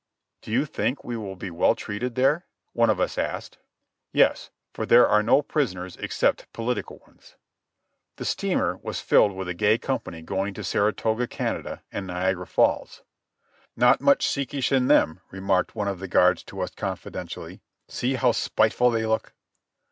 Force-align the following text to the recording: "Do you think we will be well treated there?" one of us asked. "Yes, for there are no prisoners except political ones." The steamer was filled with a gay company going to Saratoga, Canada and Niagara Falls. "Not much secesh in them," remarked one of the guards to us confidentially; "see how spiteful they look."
"Do 0.41 0.49
you 0.49 0.65
think 0.65 1.03
we 1.03 1.15
will 1.15 1.35
be 1.35 1.51
well 1.51 1.75
treated 1.75 2.15
there?" 2.15 2.47
one 2.73 2.89
of 2.89 2.99
us 2.99 3.19
asked. 3.19 3.59
"Yes, 4.11 4.49
for 4.73 4.87
there 4.87 5.07
are 5.07 5.21
no 5.21 5.43
prisoners 5.43 5.95
except 5.97 6.51
political 6.53 6.97
ones." 7.05 7.35
The 8.15 8.25
steamer 8.25 8.77
was 8.77 8.99
filled 8.99 9.31
with 9.31 9.47
a 9.47 9.53
gay 9.53 9.77
company 9.77 10.23
going 10.23 10.55
to 10.55 10.63
Saratoga, 10.63 11.27
Canada 11.27 11.83
and 11.91 12.07
Niagara 12.07 12.47
Falls. 12.47 13.03
"Not 13.75 14.01
much 14.01 14.27
secesh 14.27 14.71
in 14.71 14.87
them," 14.87 15.21
remarked 15.29 15.75
one 15.75 15.87
of 15.87 15.99
the 15.99 16.07
guards 16.07 16.41
to 16.45 16.61
us 16.61 16.71
confidentially; 16.71 17.61
"see 17.87 18.15
how 18.15 18.31
spiteful 18.31 18.89
they 18.89 19.05
look." 19.05 19.35